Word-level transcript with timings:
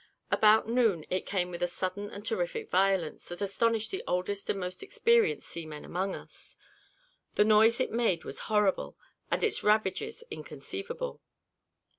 About 0.31 0.67
noon 0.67 1.05
it 1.11 1.27
came 1.27 1.51
with 1.51 1.61
a 1.61 1.67
sudden 1.67 2.09
and 2.09 2.25
terrific 2.25 2.71
violence 2.71 3.27
that 3.27 3.39
astonished 3.39 3.91
the 3.91 4.01
oldest 4.07 4.49
and 4.49 4.59
most 4.59 4.81
experienced 4.81 5.47
seaman 5.47 5.85
among 5.85 6.15
us: 6.15 6.55
the 7.35 7.43
noise 7.45 7.79
it 7.79 7.91
made 7.91 8.23
was 8.23 8.39
horrible, 8.49 8.97
and 9.29 9.43
its 9.43 9.63
ravages 9.63 10.23
inconceivable. 10.31 11.21